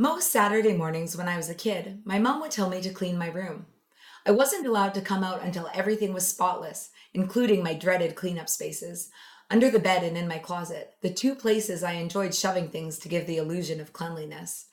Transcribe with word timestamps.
Most 0.00 0.30
Saturday 0.30 0.74
mornings 0.74 1.16
when 1.16 1.26
I 1.26 1.36
was 1.36 1.50
a 1.50 1.56
kid, 1.56 2.02
my 2.04 2.20
mom 2.20 2.40
would 2.40 2.52
tell 2.52 2.70
me 2.70 2.80
to 2.82 2.92
clean 2.92 3.18
my 3.18 3.26
room. 3.26 3.66
I 4.24 4.30
wasn't 4.30 4.64
allowed 4.64 4.94
to 4.94 5.00
come 5.00 5.24
out 5.24 5.42
until 5.42 5.68
everything 5.74 6.12
was 6.12 6.24
spotless, 6.24 6.90
including 7.14 7.64
my 7.64 7.74
dreaded 7.74 8.14
cleanup 8.14 8.48
spaces, 8.48 9.10
under 9.50 9.68
the 9.68 9.80
bed 9.80 10.04
and 10.04 10.16
in 10.16 10.28
my 10.28 10.38
closet, 10.38 10.94
the 11.00 11.10
two 11.10 11.34
places 11.34 11.82
I 11.82 11.94
enjoyed 11.94 12.32
shoving 12.32 12.68
things 12.68 12.96
to 13.00 13.08
give 13.08 13.26
the 13.26 13.38
illusion 13.38 13.80
of 13.80 13.92
cleanliness. 13.92 14.66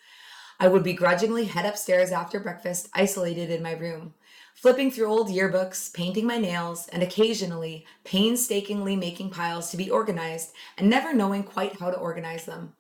I 0.60 0.68
would 0.68 0.84
begrudgingly 0.84 1.46
head 1.46 1.66
upstairs 1.66 2.12
after 2.12 2.40
breakfast, 2.40 2.90
isolated 2.94 3.50
in 3.50 3.64
my 3.64 3.72
room, 3.72 4.14
flipping 4.54 4.92
through 4.92 5.08
old 5.08 5.30
yearbooks, 5.30 5.92
painting 5.92 6.28
my 6.28 6.38
nails, 6.38 6.88
and 6.90 7.02
occasionally 7.02 7.88
painstakingly 8.04 8.96
making 8.96 9.32
piles 9.32 9.72
to 9.72 9.78
be 9.78 9.90
organized 9.90 10.52
and 10.78 10.88
never 10.88 11.16
knowing 11.16 11.42
quite 11.42 11.80
how 11.80 11.90
to 11.90 11.98
organize 11.98 12.46
them. 12.46 12.74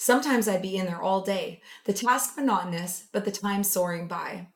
Sometimes 0.00 0.46
I'd 0.46 0.62
be 0.62 0.76
in 0.76 0.86
there 0.86 1.02
all 1.02 1.22
day, 1.22 1.60
the 1.84 1.92
task 1.92 2.36
monotonous, 2.36 3.08
but 3.10 3.24
the 3.24 3.32
time 3.32 3.64
soaring 3.64 4.06
by. 4.06 4.46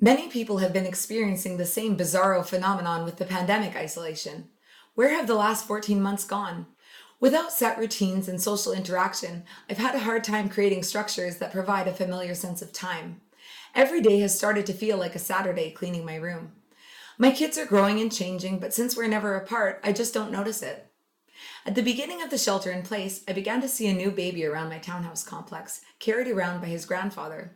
Many 0.00 0.28
people 0.28 0.58
have 0.58 0.72
been 0.72 0.86
experiencing 0.86 1.56
the 1.56 1.64
same 1.64 1.96
bizarro 1.96 2.44
phenomenon 2.44 3.04
with 3.04 3.18
the 3.18 3.24
pandemic 3.24 3.76
isolation. 3.76 4.48
Where 4.96 5.10
have 5.10 5.28
the 5.28 5.36
last 5.36 5.68
14 5.68 6.02
months 6.02 6.24
gone? 6.24 6.66
Without 7.20 7.52
set 7.52 7.78
routines 7.78 8.26
and 8.26 8.42
social 8.42 8.72
interaction, 8.72 9.44
I've 9.70 9.78
had 9.78 9.94
a 9.94 10.00
hard 10.00 10.24
time 10.24 10.48
creating 10.48 10.82
structures 10.82 11.36
that 11.36 11.52
provide 11.52 11.86
a 11.86 11.94
familiar 11.94 12.34
sense 12.34 12.60
of 12.60 12.72
time. 12.72 13.20
Every 13.76 14.00
day 14.00 14.18
has 14.18 14.36
started 14.36 14.66
to 14.66 14.72
feel 14.72 14.96
like 14.96 15.14
a 15.14 15.20
Saturday 15.20 15.70
cleaning 15.70 16.04
my 16.04 16.16
room. 16.16 16.52
My 17.18 17.30
kids 17.30 17.56
are 17.56 17.66
growing 17.66 18.00
and 18.00 18.10
changing, 18.10 18.58
but 18.58 18.74
since 18.74 18.96
we're 18.96 19.06
never 19.06 19.36
apart, 19.36 19.80
I 19.84 19.92
just 19.92 20.12
don't 20.12 20.32
notice 20.32 20.60
it. 20.60 20.91
At 21.64 21.76
the 21.76 21.82
beginning 21.82 22.20
of 22.22 22.30
the 22.30 22.38
shelter 22.38 22.72
in 22.72 22.82
place, 22.82 23.22
I 23.28 23.32
began 23.32 23.60
to 23.60 23.68
see 23.68 23.86
a 23.86 23.94
new 23.94 24.10
baby 24.10 24.44
around 24.44 24.68
my 24.68 24.78
townhouse 24.78 25.22
complex, 25.22 25.80
carried 26.00 26.26
around 26.26 26.60
by 26.60 26.66
his 26.66 26.84
grandfather. 26.84 27.54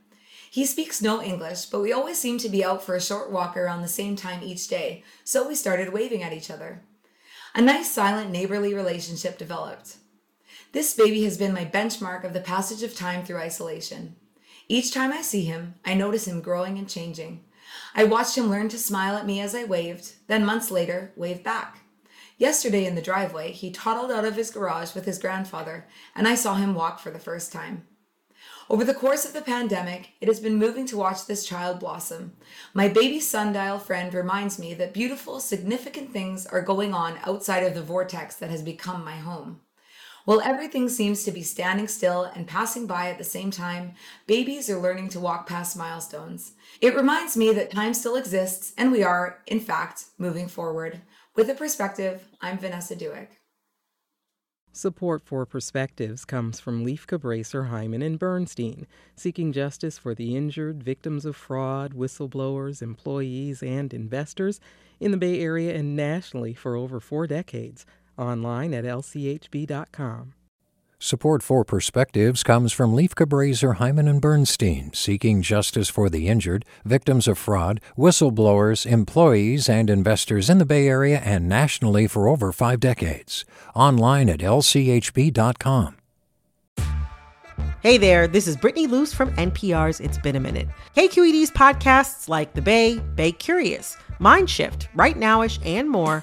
He 0.48 0.64
speaks 0.64 1.02
no 1.02 1.20
English, 1.20 1.66
but 1.66 1.80
we 1.80 1.92
always 1.92 2.16
seem 2.16 2.38
to 2.38 2.48
be 2.48 2.64
out 2.64 2.84
for 2.84 2.94
a 2.94 3.00
short 3.00 3.32
walk 3.32 3.56
around 3.56 3.82
the 3.82 3.88
same 3.88 4.14
time 4.14 4.44
each 4.44 4.68
day, 4.68 5.02
so 5.24 5.46
we 5.46 5.56
started 5.56 5.92
waving 5.92 6.22
at 6.22 6.32
each 6.32 6.50
other. 6.50 6.82
A 7.52 7.60
nice, 7.60 7.90
silent, 7.90 8.30
neighborly 8.30 8.72
relationship 8.74 9.38
developed. 9.38 9.96
This 10.70 10.94
baby 10.94 11.24
has 11.24 11.36
been 11.36 11.52
my 11.52 11.64
benchmark 11.64 12.22
of 12.22 12.32
the 12.32 12.40
passage 12.40 12.84
of 12.84 12.94
time 12.94 13.24
through 13.24 13.38
isolation. 13.38 14.14
Each 14.68 14.92
time 14.92 15.12
I 15.12 15.22
see 15.22 15.44
him, 15.44 15.74
I 15.84 15.94
notice 15.94 16.28
him 16.28 16.40
growing 16.40 16.78
and 16.78 16.88
changing. 16.88 17.44
I 17.94 18.04
watched 18.04 18.38
him 18.38 18.50
learn 18.50 18.68
to 18.68 18.78
smile 18.78 19.16
at 19.16 19.26
me 19.26 19.40
as 19.40 19.54
I 19.54 19.64
waved, 19.64 20.12
then 20.28 20.44
months 20.44 20.70
later, 20.70 21.12
wave 21.16 21.42
back. 21.42 21.80
Yesterday 22.38 22.84
in 22.84 22.94
the 22.94 23.02
driveway, 23.02 23.52
he 23.52 23.70
toddled 23.70 24.10
out 24.10 24.26
of 24.26 24.36
his 24.36 24.50
garage 24.50 24.94
with 24.94 25.06
his 25.06 25.18
grandfather, 25.18 25.86
and 26.14 26.28
I 26.28 26.34
saw 26.34 26.54
him 26.54 26.74
walk 26.74 26.98
for 26.98 27.10
the 27.10 27.18
first 27.18 27.50
time. 27.50 27.86
Over 28.68 28.84
the 28.84 28.94
course 28.94 29.24
of 29.24 29.32
the 29.32 29.40
pandemic, 29.40 30.10
it 30.20 30.28
has 30.28 30.40
been 30.40 30.56
moving 30.56 30.86
to 30.88 30.96
watch 30.96 31.26
this 31.26 31.46
child 31.46 31.80
blossom. 31.80 32.36
My 32.74 32.88
baby 32.88 33.20
sundial 33.20 33.78
friend 33.78 34.12
reminds 34.12 34.58
me 34.58 34.74
that 34.74 34.92
beautiful, 34.92 35.40
significant 35.40 36.12
things 36.12 36.46
are 36.46 36.60
going 36.60 36.92
on 36.92 37.18
outside 37.24 37.62
of 37.62 37.74
the 37.74 37.82
vortex 37.82 38.36
that 38.36 38.50
has 38.50 38.62
become 38.62 39.04
my 39.04 39.16
home. 39.16 39.60
While 40.26 40.40
everything 40.40 40.88
seems 40.88 41.22
to 41.22 41.30
be 41.30 41.42
standing 41.42 41.86
still 41.86 42.24
and 42.24 42.48
passing 42.48 42.88
by 42.88 43.10
at 43.10 43.16
the 43.16 43.22
same 43.22 43.52
time, 43.52 43.92
babies 44.26 44.68
are 44.68 44.76
learning 44.76 45.10
to 45.10 45.20
walk 45.20 45.46
past 45.46 45.76
milestones. 45.76 46.54
It 46.80 46.96
reminds 46.96 47.36
me 47.36 47.52
that 47.52 47.70
time 47.70 47.94
still 47.94 48.16
exists 48.16 48.74
and 48.76 48.90
we 48.90 49.04
are, 49.04 49.38
in 49.46 49.60
fact, 49.60 50.06
moving 50.18 50.48
forward. 50.48 51.00
With 51.36 51.48
a 51.48 51.54
perspective, 51.54 52.26
I'm 52.40 52.58
Vanessa 52.58 52.96
Duick. 52.96 53.28
Support 54.72 55.22
for 55.24 55.46
Perspectives 55.46 56.24
comes 56.24 56.58
from 56.58 56.84
Lieff 56.84 57.06
Cabraser, 57.06 57.70
Heimann, 57.70 58.04
and 58.04 58.18
Bernstein, 58.18 58.88
seeking 59.14 59.52
justice 59.52 59.96
for 59.96 60.12
the 60.12 60.36
injured, 60.36 60.82
victims 60.82 61.24
of 61.24 61.36
fraud, 61.36 61.94
whistleblowers, 61.94 62.82
employees, 62.82 63.62
and 63.62 63.94
investors 63.94 64.58
in 64.98 65.12
the 65.12 65.18
Bay 65.18 65.40
Area 65.40 65.72
and 65.76 65.94
nationally 65.94 66.52
for 66.52 66.74
over 66.74 66.98
four 66.98 67.28
decades. 67.28 67.86
Online 68.18 68.74
at 68.74 68.84
lchb.com. 68.84 70.32
Support 70.98 71.42
for 71.42 71.62
Perspectives 71.62 72.42
comes 72.42 72.72
from 72.72 72.94
Lieff 72.96 73.10
Cabraser, 73.10 73.76
Heimann 73.76 74.08
and 74.08 74.20
Bernstein, 74.20 74.92
seeking 74.94 75.42
justice 75.42 75.90
for 75.90 76.08
the 76.08 76.26
injured, 76.26 76.64
victims 76.86 77.28
of 77.28 77.36
fraud, 77.36 77.82
whistleblowers, 77.98 78.86
employees, 78.86 79.68
and 79.68 79.90
investors 79.90 80.48
in 80.48 80.56
the 80.56 80.64
Bay 80.64 80.88
Area 80.88 81.18
and 81.18 81.50
nationally 81.50 82.06
for 82.06 82.28
over 82.28 82.50
five 82.50 82.80
decades. 82.80 83.44
Online 83.74 84.30
at 84.30 84.40
lchb.com. 84.40 85.96
Hey 87.82 87.98
there, 87.98 88.26
this 88.26 88.48
is 88.48 88.56
Brittany 88.56 88.86
Luce 88.86 89.12
from 89.12 89.30
NPR's 89.36 90.00
It's 90.00 90.18
Been 90.18 90.34
a 90.34 90.40
Minute. 90.40 90.66
KQED's 90.96 91.50
podcasts 91.50 92.28
like 92.28 92.54
The 92.54 92.62
Bay, 92.62 92.98
Bay 93.14 93.32
Curious, 93.32 93.96
Mindshift, 94.18 94.88
Right 94.94 95.14
Nowish, 95.14 95.64
and 95.64 95.88
more 95.90 96.22